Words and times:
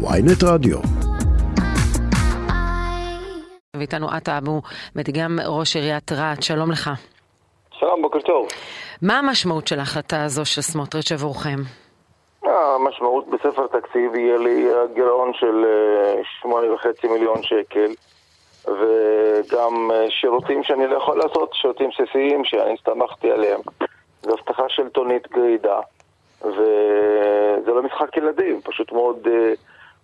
ויינט 0.00 0.42
רדיו. 0.44 0.78
ואיתנו 3.76 4.08
עטה 4.10 4.38
אבו, 4.38 4.62
מדגם 4.96 5.38
ראש 5.46 5.76
עיריית 5.76 6.12
רהט, 6.12 6.42
שלום 6.42 6.70
לך. 6.70 6.90
שלום, 7.78 8.02
בוקר 8.02 8.20
טוב. 8.20 8.48
מה 9.02 9.18
המשמעות 9.18 9.66
של 9.66 9.78
ההחלטה 9.78 10.24
הזו 10.24 10.44
של 10.44 10.60
סמוטריץ' 10.60 11.12
עבורכם? 11.12 11.56
המשמעות 12.42 13.28
בספר 13.28 13.66
תקציב 13.66 14.14
יהיה 14.14 14.38
לי 14.38 14.68
גירעון 14.94 15.32
של 15.34 15.64
אה, 15.64 16.22
שמונה 16.40 16.72
וחצי 16.72 17.08
מיליון 17.08 17.42
שקל 17.42 17.90
וגם 18.64 19.90
אה, 19.90 20.06
שירותים 20.10 20.62
שאני 20.62 20.86
לא 20.86 20.96
יכול 20.96 21.18
לעשות, 21.18 21.50
שירותים 21.54 21.90
בסיסיים 21.90 22.44
שאני 22.44 22.74
הסתמכתי 22.74 23.30
עליהם. 23.30 23.60
זו 24.22 24.34
הבטחה 24.34 24.68
שלטונית 24.68 25.28
גרידה 25.32 25.80
וזה 26.42 27.72
לא 27.74 27.82
משחק 27.82 28.16
ילדים, 28.16 28.60
פשוט 28.64 28.92
מאוד 28.92 29.26
אה, 29.26 29.52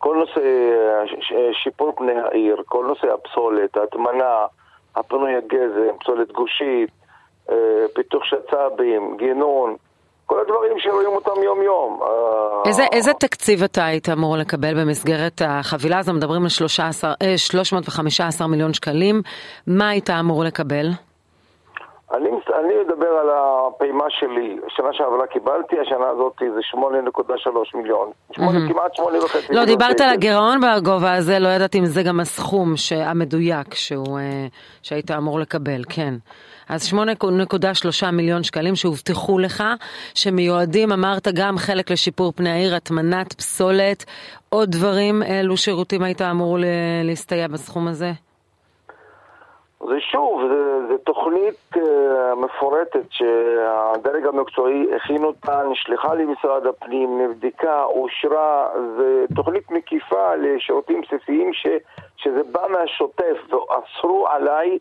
כל 0.05 0.17
נושא 0.17 0.41
שיפור 1.63 1.93
פני 1.97 2.13
העיר, 2.13 2.57
כל 2.67 2.85
נושא 2.89 3.07
הפסולת, 3.15 3.77
ההטמנה, 3.77 4.47
הפינוי 4.97 5.35
הגזם, 5.37 5.99
פסולת 6.01 6.33
גושית, 6.33 6.91
פיתוח 7.95 8.25
שצ"בים, 8.25 9.17
גינון 9.17 9.77
כל 10.27 10.41
הדברים 10.41 10.79
שרואים 10.79 11.09
אותם 11.09 11.43
יום-יום. 11.45 12.01
איזה, 12.67 12.83
איזה 12.93 13.13
תקציב 13.13 13.63
אתה 13.63 13.85
היית 13.85 14.09
אמור 14.09 14.37
לקבל 14.37 14.81
במסגרת 14.81 15.43
החבילה 15.45 15.99
הזו? 15.99 16.13
מדברים 16.13 16.43
על 16.43 16.49
13, 16.49 17.13
315 17.37 18.47
מיליון 18.47 18.73
שקלים. 18.73 19.23
מה 19.67 19.89
היית 19.89 20.11
אמור 20.11 20.45
לקבל? 20.45 20.87
אני, 22.13 22.29
אני 22.29 22.75
מדבר 22.85 23.09
על 23.09 23.29
הפעימה 23.33 24.05
שלי. 24.09 24.57
שנה 24.69 24.89
שעברה 24.93 25.27
קיבלתי, 25.27 25.77
השנה 25.81 26.09
הזאת 26.09 26.33
זה 26.55 26.61
8.3 26.75 27.79
מיליון. 27.79 28.11
8, 28.33 28.51
mm-hmm. 28.51 28.73
כמעט 28.73 28.93
8.5 28.99 29.03
לא, 29.03 29.11
מיליון. 29.13 29.29
לא, 29.51 29.65
דיברת 29.65 30.01
על 30.01 30.09
הגירעון 30.09 30.61
בגובה 30.61 31.15
הזה, 31.15 31.39
לא 31.39 31.49
ידעתי 31.49 31.79
אם 31.79 31.87
זה 31.87 32.03
גם 32.03 32.21
הסכום 32.21 32.75
המדויק 32.97 33.75
שהוא, 33.75 34.19
אה, 34.19 34.47
שהיית 34.83 35.11
אמור 35.11 35.41
לקבל, 35.41 35.83
כן. 35.89 36.15
אז 36.69 36.93
8.3 36.93 38.11
מיליון 38.13 38.43
שקלים 38.43 38.77
שהובטחו 38.77 39.39
לך, 39.39 39.65
שמיועדים, 40.15 40.93
אמרת, 40.93 41.29
גם 41.35 41.59
חלק 41.59 41.91
לשיפור 41.91 42.33
פני 42.37 42.51
העיר, 42.51 42.75
הטמנת 42.75 43.33
פסולת, 43.33 44.05
עוד 44.49 44.71
דברים, 44.71 45.23
אילו 45.23 45.57
שירותים 45.57 46.03
היית 46.03 46.23
אמור 46.23 46.59
להסתייע 47.05 47.49
בסכום 47.49 47.89
הזה? 47.89 48.13
זה 49.89 50.01
שוב, 50.01 50.41
זה, 50.49 50.87
זה 50.89 50.99
תוכנית 50.99 51.77
uh, 51.77 51.81
מפורטת 52.37 53.07
שהדרג 53.11 54.27
המקצועי 54.27 54.95
הכין 54.97 55.25
אותה, 55.25 55.63
נשלחה 55.71 56.15
למשרד 56.15 56.67
הפנים, 56.67 57.21
נבדקה, 57.23 57.85
אושרה, 57.85 58.69
זה 58.97 59.25
תוכנית 59.35 59.71
מקיפה 59.71 60.35
לשירותים 60.35 61.01
בסיסיים 61.01 61.53
ש, 61.53 61.67
שזה 62.17 62.43
בא 62.53 62.67
מהשוטף 62.69 63.37
ואסרו 63.49 64.29
עליי 64.29 64.79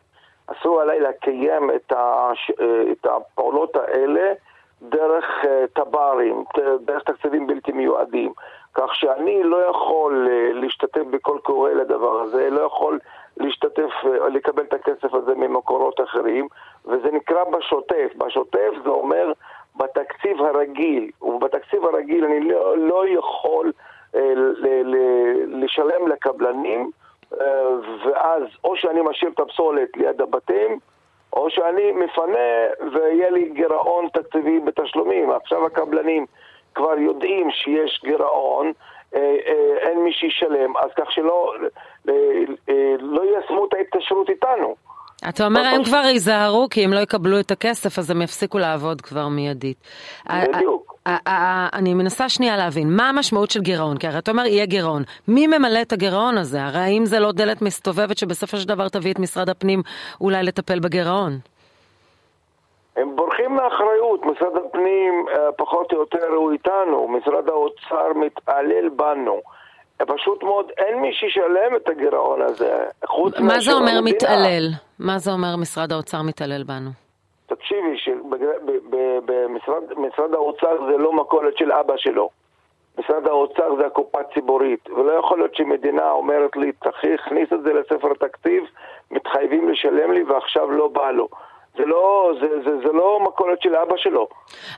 אסור 0.48 0.82
עליי 0.82 1.00
לקיים 1.00 1.72
את, 1.76 1.94
הש... 1.96 2.52
את 2.92 3.06
הפעולות 3.06 3.76
האלה 3.76 4.34
דרך 4.82 5.26
אה, 5.46 5.66
טב"רים, 5.74 6.44
דרך 6.86 7.04
תקציבים 7.04 7.48
בלתי 7.48 7.72
מיועדים. 7.72 8.34
כך 8.74 8.96
שאני 8.96 9.44
לא 9.44 9.58
יכול 9.70 10.28
אה, 10.32 10.54
להשתתף 10.54 11.04
בכל 11.12 11.38
קורא 11.44 11.70
לדבר 11.70 12.22
הזה, 12.22 12.50
לא 12.50 12.62
יכול 12.62 13.00
להשתתף, 13.38 13.92
אה, 14.06 14.30
לקבל 14.30 14.64
את 14.64 14.74
הכסף 14.74 15.14
הזה 15.14 15.36
ממקורות 15.36 16.02
אחרים, 16.02 16.48
וזה 16.86 17.12
נקרא 17.12 17.44
בשוטף. 17.44 18.12
בשוטף 18.18 18.72
זה 18.84 18.90
אומר 18.90 19.32
בתקציב 19.76 20.42
הרגיל, 20.42 21.10
ובתקציב 21.22 21.86
הרגיל 21.86 22.26
אני 22.26 22.40
לא, 22.40 22.78
לא 22.78 23.08
יכול 23.08 23.72
ל, 24.14 24.68
ל, 24.84 24.96
לשלם 25.48 26.08
לקבלנים 26.08 26.92
אה, 27.42 27.70
ואז 28.06 28.44
או 28.64 28.76
שאני 28.76 29.02
משאיר 29.02 29.32
את 29.32 29.40
הפסולת 29.40 29.98
ליד 29.98 30.22
הבתים, 30.22 30.80
או 31.34 31.50
שאני 31.50 31.92
מפנה 31.92 32.68
ויהיה 32.94 33.30
לי 33.30 33.50
גירעון 33.50 34.08
תקציבי 34.14 34.60
בתשלומים. 34.60 35.32
עכשיו 35.32 35.66
הקבלנים 35.66 36.26
כבר 36.76 36.98
יודעים 36.98 37.52
שיש 37.52 38.02
גירעון, 38.04 38.72
אה, 39.16 39.36
אה, 39.46 39.78
אין 39.78 40.04
מי 40.04 40.14
שישלם, 40.14 40.78
אז 40.78 40.90
כך 40.96 41.12
שלא 41.12 41.54
לא 43.00 43.22
יישמו 43.24 43.66
את 43.66 43.74
ההתקשרות 43.74 44.30
איתנו. 44.30 44.76
אתה 45.30 45.46
אומר, 45.46 45.62
הם 45.66 45.84
כבר 45.84 46.02
ייזהרו, 46.06 46.68
כי 46.70 46.86
אם 46.86 46.94
לא 46.94 47.00
יקבלו 47.00 47.40
את 47.40 47.52
הכסף, 47.52 48.00
אז 48.00 48.12
הם 48.12 48.22
יפסיקו 48.22 48.58
לעבוד 48.58 49.02
כבר 49.02 49.28
מיידית. 49.28 49.78
בדיוק. 50.30 50.94
אני 51.74 51.94
מנסה 51.94 52.30
שנייה 52.30 52.58
להבין, 52.58 52.96
מה 52.96 53.10
המשמעות 53.10 53.52
של 53.52 53.62
גירעון? 53.62 53.98
כי 53.98 54.08
הרי 54.08 54.20
אתה 54.20 54.32
אומר, 54.32 54.46
יהיה 54.46 54.66
גירעון. 54.66 55.04
מי 55.28 55.48
ממלא 55.48 55.82
את 55.82 55.94
הגירעון 55.94 56.38
הזה? 56.38 56.64
הרי 56.64 56.80
האם 56.80 57.06
זה 57.06 57.20
לא 57.20 57.32
דלת 57.32 57.62
מסתובבת 57.62 58.18
שבסופו 58.18 58.58
של 58.58 58.68
דבר 58.68 58.90
תביא 58.90 59.12
את 59.12 59.20
משרד 59.20 59.50
הפנים 59.50 59.82
אולי 60.22 60.44
לטפל 60.44 60.80
בגירעון? 60.80 61.32
הם 62.96 63.16
בורחים 63.16 63.56
מאחריות, 63.56 64.26
משרד 64.26 64.58
הפנים 64.66 65.26
אה, 65.30 65.52
פחות 65.58 65.94
או 65.94 65.98
יותר 65.98 66.28
הוא 66.28 66.52
איתנו, 66.52 67.08
משרד 67.08 67.50
האוצר 67.50 68.14
מתעלל 68.16 68.90
בנו. 68.90 69.42
פשוט 70.06 70.44
מאוד 70.44 70.72
אין 70.78 71.02
מי 71.02 71.14
שישלם 71.14 71.76
את 71.76 71.90
הגירעון 71.90 72.42
הזה, 72.42 72.86
חוץ 73.06 73.40
מה 73.40 73.60
זה 73.60 73.74
אומר 73.74 73.92
המדינה. 73.92 74.02
מתעלל? 74.02 74.70
מה 75.00 75.18
זה 75.20 75.32
אומר 75.32 75.56
משרד 75.58 75.92
האוצר 75.92 76.22
מתעלל 76.22 76.64
בנו? 76.64 76.90
תקשיבי, 77.46 77.98
במשרד 79.96 80.34
האוצר 80.34 80.86
זה 80.92 80.98
לא 80.98 81.14
מכולת 81.14 81.58
של 81.58 81.72
אבא 81.72 81.94
שלו. 81.98 82.30
משרד 82.98 83.28
האוצר 83.28 83.76
זה 83.80 83.86
הקופה 83.86 84.20
הציבורית, 84.20 84.90
ולא 84.90 85.12
יכול 85.12 85.38
להיות 85.38 85.56
שמדינה 85.56 86.12
אומרת 86.12 86.56
לי, 86.56 86.72
תכניס 86.72 87.54
את 87.54 87.64
זה 87.64 87.74
לספר 87.74 88.12
התקציב, 88.12 88.64
מתחייבים 89.12 89.70
לשלם 89.70 90.12
לי 90.12 90.24
ועכשיו 90.24 90.72
לא 90.72 90.88
בא 90.88 91.12
לו. 91.12 91.28
זה 91.78 91.86
לא, 91.86 92.32
זה, 92.42 92.48
זה, 92.64 92.78
זה 92.88 92.94
לא 92.94 93.20
מכולת 93.24 93.62
של 93.62 93.76
אבא 93.76 93.98
שלו. 93.98 94.28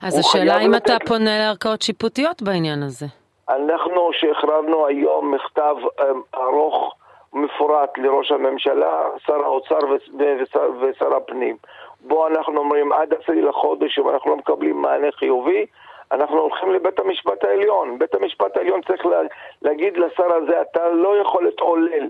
אז 0.02 0.19
השאלה 0.19 0.59
אם. 0.59 0.75
אתה 0.75 0.97
פונה 1.07 1.38
לערכאות 1.38 1.81
שיפוטיות 1.81 2.42
בעניין 2.42 2.84
הזה. 2.84 3.06
אנחנו 3.50 4.09
שהכרזנו 4.13 4.88
היום 4.88 5.33
מכתב 5.33 5.75
אמ, 6.01 6.22
ארוך 6.35 6.95
ומפורט 7.33 7.97
לראש 7.97 8.31
הממשלה, 8.31 9.03
שר 9.25 9.44
האוצר 9.44 9.79
ושר, 10.17 10.69
ושר 10.81 11.16
הפנים. 11.16 11.57
בו 12.00 12.28
אנחנו 12.28 12.57
אומרים 12.57 12.94
עד 12.94 13.13
עשירי 13.13 13.41
לחודש, 13.41 14.00
אם 14.00 14.09
אנחנו 14.09 14.31
לא 14.31 14.38
מקבלים 14.38 14.81
מענה 14.81 15.11
חיובי, 15.11 15.66
אנחנו 16.11 16.39
הולכים 16.39 16.72
לבית 16.72 17.00
המשפט 17.00 17.44
העליון. 17.44 18.00
בית 18.00 18.16
המשפט 18.16 18.57
העליון 18.57 18.81
צריך 18.81 19.06
לה, 19.06 19.22
להגיד 19.62 19.97
לשר 19.97 20.33
הזה, 20.33 20.62
אתה 20.62 20.89
לא 20.89 21.17
יכול 21.17 21.44
להתעולל. 21.44 22.07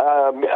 Uh, 0.00 0.02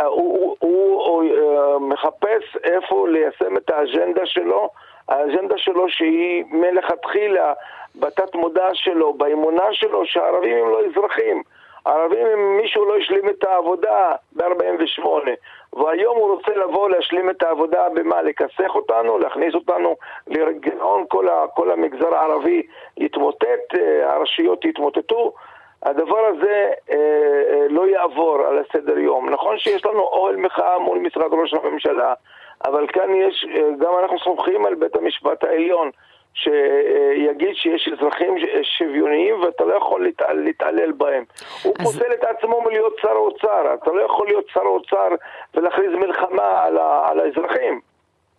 הוא, 0.04 0.56
הוא, 0.58 1.02
הוא 1.02 1.24
uh, 1.24 1.78
מחפש 1.78 2.56
איפה 2.64 3.08
ליישם 3.08 3.56
את 3.56 3.70
האג'נדה 3.70 4.26
שלו, 4.26 4.68
האג'נדה 5.08 5.58
שלו 5.58 5.88
שהיא 5.88 6.44
מלכתחילה 6.50 7.52
בתת 7.94 8.34
מודע 8.34 8.68
שלו, 8.72 9.12
באמונה 9.12 9.72
שלו, 9.72 10.06
שהערבים 10.06 10.58
הם 10.58 10.68
לא 10.70 10.80
אזרחים. 10.86 11.42
הערבים, 11.86 12.26
אם 12.26 12.56
מישהו 12.56 12.84
לא 12.84 12.96
השלים 12.96 13.28
את 13.28 13.44
העבודה 13.44 14.12
ב-48, 14.32 15.06
והיום 15.72 16.16
הוא 16.16 16.30
רוצה 16.30 16.50
לבוא 16.56 16.88
להשלים 16.88 17.30
את 17.30 17.42
העבודה 17.42 17.88
במה? 17.94 18.22
לכסח 18.22 18.74
אותנו, 18.74 19.18
להכניס 19.18 19.54
אותנו 19.54 19.96
לגירעון, 20.26 21.04
כל, 21.08 21.26
כל 21.54 21.70
המגזר 21.70 22.14
הערבי 22.14 22.62
יתמוטט, 22.96 23.74
אה, 23.78 24.14
הרשויות 24.14 24.64
יתמוטטו. 24.64 25.32
הדבר 25.82 26.26
הזה 26.26 26.70
אה, 26.90 26.96
אה, 27.50 27.66
לא 27.68 27.88
יעבור 27.88 28.38
על 28.46 28.58
הסדר 28.58 28.98
יום. 28.98 29.30
נכון 29.30 29.58
שיש 29.58 29.86
לנו 29.86 30.00
אוהל 30.00 30.36
מחאה 30.36 30.78
מול 30.78 30.98
משרד 30.98 31.32
ראש 31.32 31.54
הממשלה, 31.54 32.14
אבל 32.64 32.86
כאן 32.86 33.14
יש, 33.14 33.46
אה, 33.54 33.70
גם 33.78 33.92
אנחנו 34.02 34.18
סומכים 34.18 34.66
על 34.66 34.74
בית 34.74 34.96
המשפט 34.96 35.44
העליון. 35.44 35.90
שיגיד 36.36 37.54
שיש 37.54 37.88
אזרחים 37.92 38.34
שוויוניים 38.62 39.40
ואתה 39.42 39.64
לא 39.64 39.74
יכול 39.74 40.02
להתעל, 40.04 40.36
להתעלל 40.36 40.92
בהם. 40.92 41.24
הוא 41.62 41.74
אז... 41.78 41.86
פוסל 41.86 42.12
את 42.12 42.24
עצמו 42.24 42.60
מלהיות 42.60 42.96
שר 43.02 43.12
אוצר, 43.16 43.74
אתה 43.74 43.90
לא 43.92 44.02
יכול 44.02 44.26
להיות 44.26 44.44
שר 44.52 44.60
אוצר 44.60 45.08
ולהכריז 45.54 45.92
מלחמה 45.92 46.64
על, 46.64 46.78
ה, 46.78 47.08
על 47.10 47.20
האזרחים. 47.20 47.80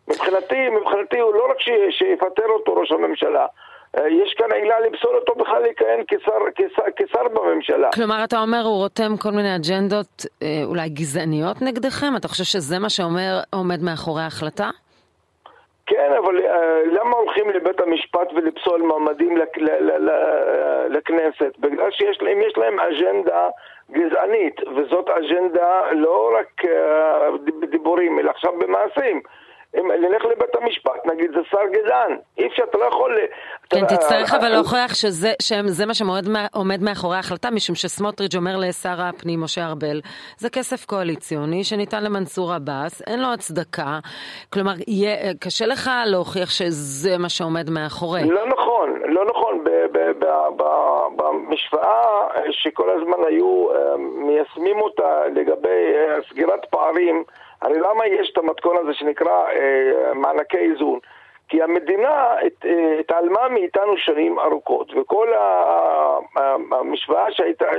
מבחינתי, 0.07 0.69
מבחינתי 0.69 1.19
הוא 1.19 1.33
לא 1.33 1.49
רק 1.49 1.59
ש, 1.59 1.69
שיפטר 1.89 2.49
אותו 2.49 2.73
ראש 2.73 2.91
הממשלה, 2.91 3.45
יש 3.95 4.33
כאן 4.33 4.51
עילה 4.51 4.79
לפסול 4.79 5.15
אותו 5.15 5.35
בכלל 5.35 5.63
לכהן 5.63 6.03
כשר, 6.07 6.31
כשר, 6.55 6.83
כשר 6.95 7.27
בממשלה. 7.27 7.89
כלומר, 7.91 8.23
אתה 8.23 8.41
אומר, 8.41 8.61
הוא 8.63 8.77
רותם 8.77 9.17
כל 9.21 9.31
מיני 9.31 9.55
אג'נדות 9.55 10.25
אה, 10.43 10.61
אולי 10.63 10.89
גזעניות 10.89 11.61
נגדכם? 11.61 12.15
אתה 12.17 12.27
חושב 12.27 12.43
שזה 12.43 12.79
מה 12.79 12.89
שעומד 12.89 13.79
מאחורי 13.83 14.21
ההחלטה? 14.21 14.69
כן, 15.85 16.11
אבל 16.23 16.37
uh, 16.37 16.43
למה 16.85 17.17
הולכים 17.17 17.49
לבית 17.49 17.81
המשפט 17.81 18.33
ולפסול 18.35 18.81
מעמדים 18.81 19.37
לק, 19.37 19.57
ל, 19.57 19.69
ל, 19.79 20.09
ל, 20.09 20.11
לכנסת? 20.89 21.57
בגלל 21.59 21.89
להם, 22.21 22.41
יש 22.41 22.57
להם 22.57 22.79
אג'נדה 22.79 23.47
גזענית, 23.91 24.61
וזאת 24.75 25.09
אג'נדה 25.09 25.91
לא 25.91 26.31
רק 26.39 26.65
uh, 26.65 27.51
בדיבורים, 27.61 28.19
אלא 28.19 28.31
עכשיו 28.31 28.51
במעשים. 28.59 29.21
אם 29.75 29.91
נלך 29.91 30.25
לבית 30.25 30.55
המשפט, 30.55 31.05
נגיד 31.05 31.31
זה 31.31 31.39
שר 31.51 31.57
גזען. 31.73 32.17
אי 32.37 32.47
אפשר, 32.47 32.63
אתה 32.69 32.77
לא 32.77 32.85
יכול... 32.85 33.17
כן, 33.69 33.85
אתה- 33.85 33.95
תצטרך 33.97 34.33
אבל 34.33 34.49
להוכיח 34.49 34.93
שזה 34.93 35.33
שזה 35.41 35.85
מה 35.85 35.93
שעומד 35.93 36.81
מאחורי 36.81 37.15
ההחלטה, 37.15 37.51
משום 37.51 37.75
שסמוטריץ' 37.75 38.35
אומר 38.35 38.57
לשר 38.57 39.01
הפנים 39.01 39.41
משה 39.41 39.65
ארבל, 39.65 40.01
זה 40.37 40.49
כסף 40.49 40.85
קואליציוני 40.85 41.63
שניתן 41.63 42.03
למנסור 42.03 42.53
עבאס, 42.53 43.01
אין 43.07 43.19
לו 43.21 43.33
הצדקה. 43.33 43.99
כלומר, 44.53 44.71
יהיה- 44.87 45.33
קשה 45.39 45.65
לך 45.65 45.89
להוכיח 46.05 46.49
שזה 46.49 47.17
מה 47.17 47.29
שעומד 47.29 47.69
מאחורי. 47.69 48.21
לא 48.29 48.47
נכון, 48.47 48.89
לא 49.05 49.25
נכון. 49.25 49.63
במשוואה 51.17 52.01
אה, 52.35 52.41
שכל 52.51 52.89
הזמן 52.89 53.17
היו 53.27 53.67
אה, 53.71 53.97
מיישמים 53.97 54.81
אותה 54.81 55.21
לגבי 55.35 55.69
אה, 55.95 56.17
סגירת 56.29 56.65
פערים, 56.69 57.23
הרי 57.61 57.79
למה 57.79 58.07
יש 58.07 58.29
את 58.33 58.37
המתכון 58.37 58.77
הזה 58.77 58.93
שנקרא 58.93 59.47
אה, 59.49 60.13
מענקי 60.13 60.57
איזון? 60.57 60.99
כי 61.49 61.61
המדינה 61.61 62.33
הת- 62.45 62.65
אה, 62.65 62.99
התעלמה 62.99 63.49
מאיתנו 63.49 63.97
שנים 63.97 64.39
ארוכות, 64.39 64.91
וכל 64.95 65.27
המשוואה 66.71 67.25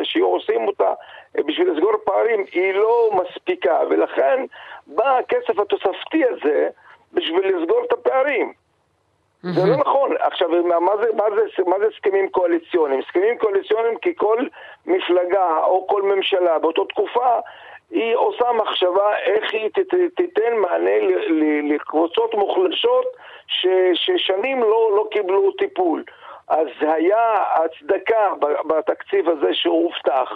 שהיו 0.03 0.27
עושים 0.27 0.67
אותה 0.67 0.93
אה, 1.39 1.43
בשביל 1.43 1.71
לסגור 1.71 1.93
פערים 2.05 2.45
היא 2.53 2.75
לא 2.75 3.11
מספיקה, 3.13 3.79
ולכן 3.91 4.45
בא 4.87 5.19
הכסף 5.19 5.59
התוספתי 5.59 6.25
הזה 6.25 6.69
בשביל 7.13 7.57
לסגור 7.57 7.85
את 7.87 7.93
הפערים. 7.93 8.53
זה 9.43 9.67
לא 9.67 9.77
נכון. 9.77 10.11
עכשיו, 10.21 10.49
מה 10.81 10.97
זה, 11.03 11.07
מה, 11.17 11.25
זה, 11.37 11.63
מה 11.67 11.79
זה 11.79 11.87
הסכמים 11.95 12.29
קואליציוניים? 12.29 13.01
הסכמים 13.01 13.39
קואליציוניים 13.39 13.99
כי 13.99 14.15
כל 14.17 14.39
מפלגה 14.87 15.59
או 15.65 15.87
כל 15.87 16.03
ממשלה 16.03 16.59
באותה 16.59 16.81
תקופה 16.89 17.39
היא 17.91 18.17
עושה 18.17 18.53
מחשבה 18.53 19.17
איך 19.19 19.55
היא 19.55 19.69
ת, 19.69 19.79
ת, 19.79 19.95
תיתן 20.17 20.57
מענה 20.57 20.99
ל, 20.99 21.13
ל, 21.29 21.75
לקבוצות 21.75 22.35
מוחלשות 22.35 23.07
ש, 23.47 23.67
ששנים 23.95 24.61
לא, 24.61 24.93
לא 24.97 25.09
קיבלו 25.11 25.53
טיפול. 25.53 26.05
אז 26.49 26.67
היה 26.81 27.35
הצדקה 27.55 28.33
בתקציב 28.67 29.29
הזה 29.29 29.55
שהובטח. 29.55 30.33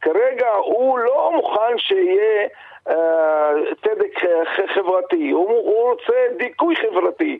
כרגע 0.00 0.50
הוא 0.52 0.98
לא 0.98 1.32
מוכן 1.34 1.78
שיהיה 1.78 2.48
אה, 2.88 3.52
צדק 3.84 4.18
חברתי, 4.74 5.30
הוא, 5.30 5.48
הוא 5.48 5.90
רוצה 5.90 6.14
דיכוי 6.36 6.76
חברתי. 6.76 7.38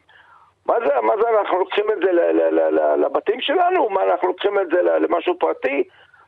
מה 0.66 0.74
זה, 0.86 1.00
מה 1.02 1.12
זה, 1.22 1.28
אנחנו 1.28 1.58
לוקחים 1.58 1.84
את 1.90 1.98
זה 1.98 2.12
לבתים 2.96 3.40
שלנו? 3.40 3.88
מה, 3.90 4.02
אנחנו 4.02 4.28
לוקחים 4.28 4.58
את 4.58 4.68
זה 4.70 4.82
למשהו 4.82 5.38
פרטי? 5.38 5.84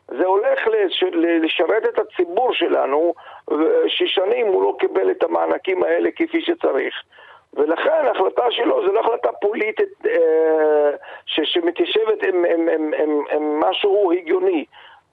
זה 0.09 0.27
הולך 0.27 0.67
לש- 0.67 1.03
לשרת 1.43 1.85
את 1.85 1.99
הציבור 1.99 2.53
שלנו, 2.55 3.15
ששנים 3.87 4.47
הוא 4.47 4.63
לא 4.63 4.77
קיבל 4.79 5.11
את 5.11 5.23
המענקים 5.23 5.83
האלה 5.85 6.11
כפי 6.17 6.41
שצריך. 6.41 6.95
ולכן 7.55 8.07
ההחלטה 8.07 8.51
שלו 8.51 8.87
זו 8.87 8.93
לא 8.93 9.01
החלטה 9.01 9.29
פוליטית 9.41 10.07
אה, 10.07 10.91
ש- 11.27 11.53
שמתיישבת 11.55 12.23
עם, 12.23 12.45
עם, 12.45 12.69
עם, 12.69 12.95
עם, 12.99 13.23
עם 13.33 13.61
משהו 13.61 14.13
הגיוני. 14.13 14.65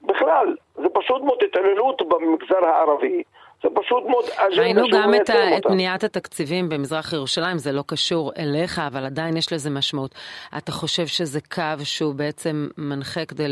בכלל, 0.02 0.56
זה 0.74 0.88
פשוט 0.92 1.22
מאוד 1.22 1.42
התעללות 1.42 2.02
במגזר 2.08 2.64
הערבי. 2.66 3.22
זה 3.62 3.68
פשוט 3.74 4.04
מאוד 4.08 4.24
אג'נדה 4.36 4.62
ראינו 4.62 4.82
גם 4.92 5.14
את, 5.14 5.30
ה- 5.30 5.56
את. 5.56 5.66
בניית 5.66 6.04
התקציבים 6.04 6.68
במזרח 6.68 7.12
ירושלים, 7.12 7.58
זה 7.58 7.72
לא 7.72 7.82
קשור 7.86 8.32
אליך, 8.38 8.78
אבל 8.86 9.04
עדיין 9.04 9.36
יש 9.36 9.52
לזה 9.52 9.70
משמעות. 9.70 10.14
אתה 10.58 10.72
חושב 10.72 11.06
שזה 11.06 11.40
קו 11.54 11.84
שהוא 11.84 12.14
בעצם 12.14 12.66
מנחה 12.78 13.24
כדי 13.24 13.46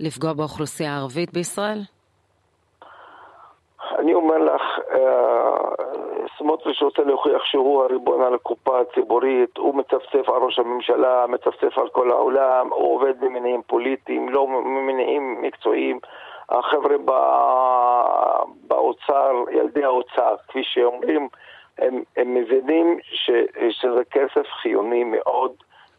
לפגוע 0.00 0.32
באוכלוסייה 0.32 0.92
הערבית 0.92 1.32
בישראל? 1.32 1.78
אני 3.98 4.14
אומר 4.14 4.38
לך, 4.38 4.62
אה, 4.92 5.56
סמוטריץ' 6.38 6.82
רוצה 6.82 7.02
להוכיח 7.02 7.44
שהוא 7.44 7.82
הריבון 7.84 8.22
על 8.22 8.34
הקופה 8.34 8.80
הציבורית, 8.80 9.56
הוא 9.56 9.74
מצפצף 9.74 10.28
על 10.28 10.42
ראש 10.42 10.58
הממשלה, 10.58 11.24
מצפצף 11.28 11.78
על 11.78 11.88
כל 11.88 12.10
העולם, 12.10 12.68
הוא 12.72 12.94
עובד 12.94 13.14
ממניעים 13.20 13.62
פוליטיים, 13.66 14.28
לא 14.28 14.46
ממניעים 14.48 15.42
מקצועיים. 15.42 15.98
החבר'ה 16.50 16.96
ב- 17.04 18.42
באוצר, 18.68 19.32
ילדי 19.52 19.84
האוצר, 19.84 20.34
כפי 20.48 20.60
שאומרים, 20.62 21.28
הם, 21.78 22.02
הם 22.16 22.34
מבינים 22.34 22.98
ש, 23.02 23.30
שזה 23.70 24.04
כסף 24.10 24.46
חיוני 24.62 25.04
מאוד 25.04 25.52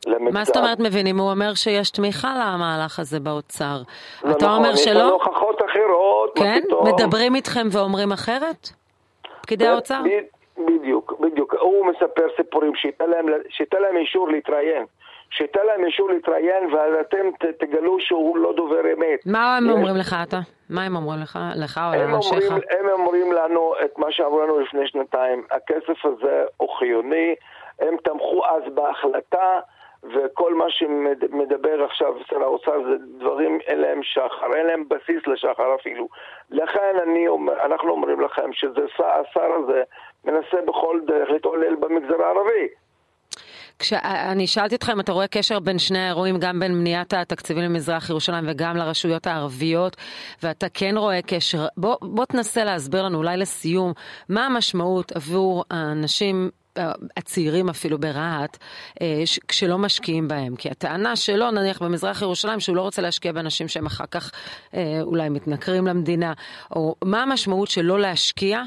למגזר. 0.07 0.33
מה 0.39 0.45
זאת 0.45 0.57
אומרת 0.57 0.79
מבינים? 0.79 1.17
הוא 1.19 1.31
אומר 1.31 1.53
שיש 1.53 1.91
תמיכה 1.91 2.27
למהלך 2.35 2.99
הזה 2.99 3.19
באוצר. 3.19 3.77
לא 4.23 4.31
אתה 4.31 4.45
נכון, 4.45 4.57
אומר 4.57 4.69
יש 4.73 4.83
שלא? 4.83 4.99
לנו 4.99 5.09
הוכחות 5.11 5.61
אחרות, 5.61 6.31
כן? 6.35 6.61
פתאום. 6.67 6.87
מדברים 6.87 7.35
איתכם 7.35 7.67
ואומרים 7.71 8.11
אחרת? 8.11 8.69
פקידי 9.41 9.67
האוצר? 9.67 10.01
בדיוק, 10.57 11.13
בדיוק. 11.19 11.53
הוא 11.59 11.85
מספר 11.85 12.27
סיפורים 12.37 12.75
שייתן 12.75 13.09
להם, 13.09 13.25
להם 13.79 13.97
אישור 13.97 14.29
להתראיין. 14.29 14.85
שייתן 15.29 15.65
להם 15.65 15.85
אישור 15.85 16.09
להתראיין 16.09 16.73
ואז 16.73 16.93
אתם 17.01 17.31
ת- 17.39 17.63
תגלו 17.63 17.99
שהוא 17.99 18.37
לא 18.37 18.53
דובר 18.53 18.81
אמת. 18.97 19.19
מה 19.25 19.57
הם 19.57 19.65
יש- 19.65 19.71
אומרים 19.71 19.95
לך 19.95 20.15
אתה? 20.27 20.37
מה 20.69 20.83
הם 20.83 20.95
אומרים 20.95 21.19
לך? 21.21 21.39
לך 21.55 21.81
או 21.93 21.99
לאנשיך? 22.11 22.51
הם 22.51 22.89
אומרים 22.89 23.31
לנו 23.33 23.73
את 23.85 23.97
מה 23.97 24.11
שאמרו 24.11 24.41
לנו 24.41 24.59
לפני 24.59 24.87
שנתיים, 24.87 25.43
הכסף 25.51 26.05
הזה 26.05 26.43
הוא 26.57 26.69
חיוני, 26.69 27.35
הם 27.79 27.95
תמכו 28.03 28.45
אז 28.45 28.73
בהחלטה 28.73 29.59
וכל 30.03 30.53
מה 30.55 30.65
שמדבר 30.69 31.83
עכשיו 31.83 32.13
שר 32.29 32.43
האוצר 32.43 32.83
זה 32.83 32.95
דברים 33.19 33.59
אין 33.67 33.79
להם 33.79 33.99
שחר, 34.03 34.53
אין 34.55 34.65
להם 34.67 34.83
בסיס 34.89 35.27
לשחר 35.27 35.75
אפילו. 35.75 36.07
לכן 36.51 36.95
אני 37.03 37.27
אומר, 37.27 37.65
אנחנו 37.65 37.91
אומרים 37.91 38.21
לכם 38.21 38.53
שזה 38.53 38.81
השר 38.99 39.53
הזה 39.63 39.83
מנסה 40.25 40.57
בכל 40.67 40.99
דרך 41.07 41.29
להתעולל 41.29 41.75
במגזר 41.75 42.23
הערבי. 42.23 42.67
כשאני 43.79 44.47
שאלתי 44.47 44.75
אותך 44.75 44.89
אם 44.93 44.99
אתה 44.99 45.11
רואה 45.11 45.27
קשר 45.27 45.59
בין 45.59 45.79
שני 45.79 45.99
האירועים, 45.99 46.39
גם 46.39 46.59
בין 46.59 46.73
בניית 46.73 47.13
התקציבים 47.13 47.63
למזרח 47.63 48.09
ירושלים 48.09 48.45
וגם 48.47 48.77
לרשויות 48.77 49.27
הערביות, 49.27 49.97
ואתה 50.43 50.69
כן 50.69 50.97
רואה 50.97 51.21
קשר. 51.21 51.67
בוא, 51.77 51.95
בוא 52.01 52.25
תנסה 52.25 52.63
להסביר 52.63 53.03
לנו 53.03 53.17
אולי 53.17 53.37
לסיום, 53.37 53.93
מה 54.29 54.45
המשמעות 54.45 55.11
עבור 55.11 55.63
האנשים 55.71 56.49
הצעירים 57.17 57.69
אפילו 57.69 57.99
ברהט, 57.99 58.57
אה, 59.01 59.23
כשלא 59.47 59.77
משקיעים 59.77 60.27
בהם. 60.27 60.55
כי 60.55 60.69
הטענה 60.69 61.15
שלו, 61.15 61.51
נניח 61.51 61.81
במזרח 61.81 62.21
ירושלים, 62.21 62.59
שהוא 62.59 62.75
לא 62.75 62.81
רוצה 62.81 63.01
להשקיע 63.01 63.31
באנשים 63.31 63.67
שהם 63.67 63.85
אחר 63.85 64.05
כך 64.11 64.31
אה, 64.73 64.99
אולי 65.01 65.29
מתנכרים 65.29 65.87
למדינה, 65.87 66.33
או 66.75 66.95
מה 67.03 67.23
המשמעות 67.23 67.67
של 67.67 67.81
לא 67.81 67.99
להשקיע 67.99 68.57
אה, 68.59 68.65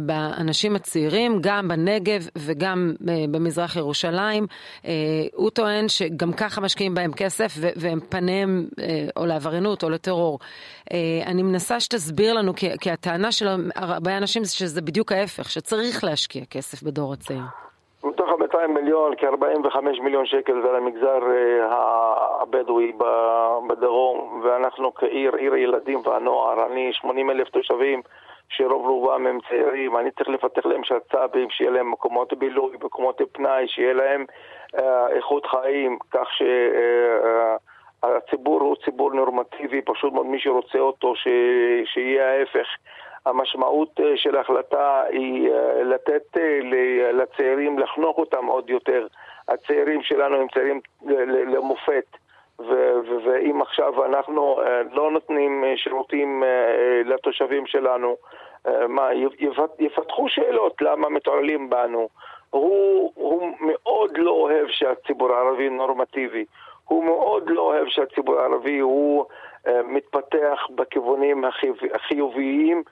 באנשים 0.00 0.76
הצעירים, 0.76 1.38
גם 1.40 1.68
בנגב 1.68 2.28
וגם 2.36 2.92
אה, 3.08 3.14
במזרח 3.30 3.76
ירושלים. 3.76 4.46
אה, 4.84 4.90
הוא 5.34 5.50
טוען 5.50 5.88
שגם 5.88 6.32
ככה 6.32 6.60
משקיעים 6.60 6.94
בהם 6.94 7.10
כסף 7.16 7.48
והם 7.76 8.00
פניהם 8.00 8.64
אה, 8.80 8.84
או 9.16 9.26
לעבריינות 9.26 9.82
או 9.82 9.90
לטרור. 9.90 10.38
אה, 10.92 10.98
אני 11.26 11.42
מנסה 11.42 11.80
שתסביר 11.80 12.34
לנו, 12.34 12.52
כי, 12.54 12.90
הטענה 12.90 13.32
של 13.32 13.46
הרבה 13.76 14.16
אנשים 14.16 14.44
זה 14.44 14.54
שזה 14.56 14.82
בדיוק 14.82 15.12
ההפך, 15.12 15.50
שצריך 15.50 16.04
להשקיע 16.04 16.42
כסף 16.50 16.82
בדור 16.82 17.12
הצעיר. 17.12 17.42
מתוך 18.04 18.28
ה-200 18.28 18.66
מיליון, 18.66 19.12
כ-45 19.16 20.02
מיליון 20.02 20.26
שקל 20.26 20.62
זה 20.62 20.68
למגזר 20.72 21.20
אה, 21.30 22.42
הבדואי 22.42 22.92
בדרום, 23.68 24.40
ואנחנו 24.44 24.94
כעיר, 24.94 25.34
עיר 25.34 25.52
הילדים 25.52 26.00
והנוער, 26.04 26.66
אני 26.66 26.92
80 26.92 27.30
אלף 27.30 27.48
תושבים 27.48 28.02
שרוב 28.48 28.86
רובם 28.86 29.26
הם 29.26 29.38
צעירים, 29.48 29.96
אני 29.96 30.10
צריך 30.10 30.28
לפתח 30.28 30.66
להם 30.66 30.84
שצ"פים, 30.84 31.50
שיהיה 31.50 31.70
להם 31.70 31.90
מקומות 31.90 32.32
בילוי, 32.32 32.76
מקומות 32.84 33.20
פנאי, 33.32 33.68
שיהיה 33.68 33.92
להם 33.92 34.24
אה, 34.78 35.08
איכות 35.08 35.46
חיים, 35.46 35.98
כך 36.10 36.32
ש... 36.32 36.42
אה, 36.42 37.56
אה, 38.04 38.18
הוא 38.42 38.76
ציבור 38.84 39.14
נורמטיבי, 39.14 39.82
פשוט 39.82 40.12
מאוד 40.12 40.26
מי 40.26 40.38
שרוצה 40.40 40.78
אותו, 40.78 41.16
ש... 41.16 41.28
שיהיה 41.84 42.30
ההפך. 42.30 42.66
המשמעות 43.26 44.00
אה, 44.00 44.16
של 44.16 44.36
ההחלטה 44.36 45.02
היא 45.10 45.50
אה, 45.52 45.82
לתת 45.82 46.36
לצעירים, 47.12 47.78
לחנוך 47.78 48.18
אותם 48.18 48.46
עוד 48.46 48.70
יותר. 48.70 49.06
הצעירים 49.48 50.02
שלנו 50.02 50.36
הם 50.36 50.46
צעירים 50.54 50.80
למופת. 51.46 52.04
ואם 53.24 53.62
עכשיו 53.62 54.04
אנחנו 54.04 54.60
אה, 54.62 54.80
לא 54.92 55.10
נותנים 55.10 55.64
אה, 55.64 55.76
שירותים 55.76 56.44
אה, 56.44 56.48
לתושבים 57.04 57.66
שלנו, 57.66 58.16
מה, 58.88 59.08
יפ- 59.12 59.70
יפתחו 59.78 60.28
שאלות 60.28 60.82
למה 60.82 61.08
מתעללים 61.08 61.70
בנו. 61.70 62.08
הוא, 62.50 63.12
הוא 63.14 63.48
מאוד 63.60 64.10
לא 64.18 64.30
אוהב 64.30 64.66
שהציבור 64.68 65.32
הערבי 65.32 65.68
נורמטיבי. 65.70 66.44
הוא 66.84 67.04
מאוד 67.04 67.50
לא 67.50 67.60
אוהב 67.62 67.88
שהציבור 67.88 68.38
הערבי 68.40 68.78
הוא 68.78 69.24
מתפתח 69.84 70.66
בכיוונים 70.74 71.44
החיוב- 71.44 71.94
החיוביים 71.94 72.82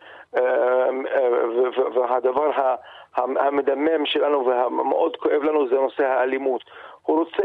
והדבר 1.95 2.51
המדמם 3.17 4.07
שלנו 4.07 4.47
והמאוד 4.47 5.17
כואב 5.17 5.43
לנו 5.43 5.69
זה 5.69 5.75
נושא 5.75 6.05
האלימות. 6.05 6.61
הוא 7.07 7.19
רוצה 7.19 7.43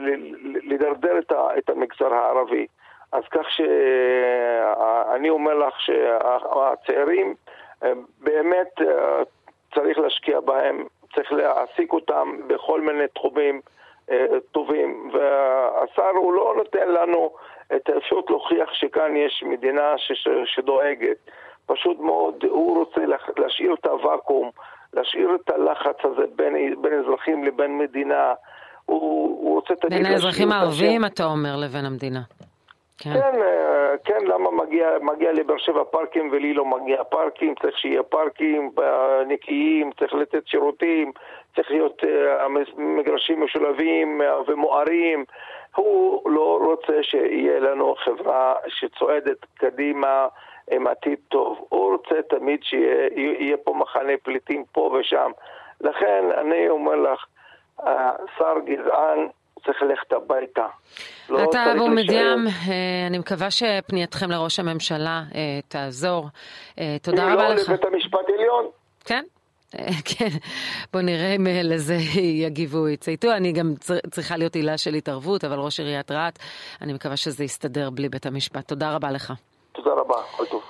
ל- 0.00 0.36
ל- 0.42 0.74
לדרדר 0.74 1.18
את 1.58 1.70
המגזר 1.70 2.14
הערבי. 2.14 2.66
אז 3.12 3.22
כך 3.30 3.46
שאני 3.50 5.30
אומר 5.30 5.54
לך 5.54 5.80
שהצעירים 5.80 7.34
uh, 7.82 7.86
באמת 8.20 8.80
צריך 9.74 9.98
להשקיע 9.98 10.40
בהם, 10.40 10.84
צריך 11.14 11.32
להעסיק 11.32 11.92
אותם 11.92 12.40
בכל 12.46 12.80
מיני 12.80 13.08
תחומים 13.08 13.60
אה, 14.10 14.26
טובים, 14.52 15.10
והשר 15.12 16.10
הוא 16.14 16.32
לא 16.32 16.54
נותן 16.56 16.88
לנו 16.88 17.30
את 17.76 17.88
האפשרות 17.88 18.30
להוכיח 18.30 18.72
שכאן 18.72 19.16
יש 19.16 19.42
מדינה 19.46 19.94
שדואגת. 20.44 21.16
פשוט 21.66 21.98
מאוד, 21.98 22.44
הוא 22.44 22.78
רוצה 22.78 23.00
להשאיר 23.36 23.74
את 23.74 23.86
הוואקום, 23.86 24.50
להשאיר 24.94 25.34
את 25.34 25.50
הלחץ 25.50 25.96
הזה 26.04 26.22
בין, 26.36 26.82
בין 26.82 26.92
אזרחים 26.92 27.44
לבין 27.44 27.78
מדינה. 27.78 28.34
הוא, 28.88 29.00
הוא 29.40 29.54
רוצה 29.54 29.74
בין 29.90 30.06
האזרחים 30.06 30.52
הערבים, 30.52 31.04
אתה 31.04 31.24
אומר, 31.24 31.56
לבין 31.56 31.84
המדינה. 31.84 32.20
כן, 32.98 33.12
כן, 33.12 33.42
אה, 33.42 33.94
כן 34.04 34.24
למה 34.26 34.50
מגיע, 34.50 34.88
מגיע 35.02 35.32
לבאר 35.32 35.58
שבע 35.58 35.84
פארקים 35.84 36.28
ולי 36.32 36.54
לא 36.54 36.64
מגיע 36.64 37.04
פארקים, 37.04 37.54
צריך 37.62 37.78
שיהיה 37.78 38.02
פארקים 38.02 38.70
נקיים, 39.26 39.90
צריך 39.98 40.14
לתת 40.14 40.46
שירותים, 40.46 41.12
צריך 41.54 41.70
להיות 41.70 42.02
uh, 42.02 42.48
מגרשים 42.76 43.44
משולבים 43.44 44.20
uh, 44.20 44.50
ומוארים. 44.50 45.24
הוא 45.76 46.30
לא 46.30 46.60
רוצה 46.64 47.02
שיהיה 47.02 47.60
לנו 47.60 47.94
חברה 48.04 48.54
שצועדת 48.68 49.46
קדימה 49.54 50.26
עם 50.70 50.86
עתיד 50.86 51.18
טוב. 51.28 51.66
הוא 51.68 51.92
רוצה 51.92 52.22
תמיד 52.28 52.62
שיהיה 52.62 53.56
פה 53.56 53.74
מחנה 53.74 54.12
פליטים 54.22 54.64
פה 54.72 54.80
ושם. 54.80 55.30
לכן 55.80 56.24
אני 56.40 56.68
אומר 56.68 56.96
לך, 56.96 57.26
שר 58.38 58.54
גזען 58.64 59.28
צריך 59.66 59.82
ללכת 59.82 60.12
הביתה. 60.12 60.66
לא 61.28 61.44
אתה 61.50 61.72
אבו 61.72 61.88
מדיאם, 61.88 62.46
אה, 62.46 63.06
אני 63.06 63.18
מקווה 63.18 63.50
שפנייתכם 63.50 64.30
לראש 64.30 64.60
הממשלה 64.60 65.22
אה, 65.34 65.40
תעזור. 65.68 66.28
אה, 66.78 66.96
תודה 67.02 67.32
רבה 67.32 67.48
לא 67.48 67.54
לך. 67.54 67.60
אם 67.60 67.66
לא 67.68 67.74
לבית 67.74 67.84
המשפט 67.84 68.28
עליון. 68.38 68.66
כן. 69.04 69.24
כן, 70.04 70.28
בוא 70.92 71.00
נראה 71.00 71.34
אם 71.36 71.46
לזה 71.62 71.94
יגיבו, 72.46 72.88
יצייתו. 72.88 73.32
אני 73.32 73.52
גם 73.52 73.74
צריכה 74.10 74.36
להיות 74.36 74.54
עילה 74.54 74.78
של 74.78 74.94
התערבות, 74.94 75.44
אבל 75.44 75.58
ראש 75.58 75.80
עיריית 75.80 76.10
רהט, 76.10 76.38
אני 76.82 76.92
מקווה 76.92 77.16
שזה 77.16 77.44
יסתדר 77.44 77.90
בלי 77.90 78.08
בית 78.08 78.26
המשפט. 78.26 78.68
תודה 78.68 78.94
רבה 78.94 79.10
לך. 79.10 79.32
תודה 79.72 79.90
רבה, 79.90 80.22
כל 80.36 80.46
טוב. 80.46 80.62